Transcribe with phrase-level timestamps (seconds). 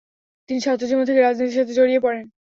[0.49, 2.25] তিনি ছাত্রজীবন থেকেই রাজনীতির সাথে জড়িয়ে পড়েন।